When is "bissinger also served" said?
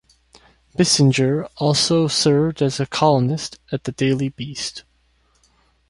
0.75-2.63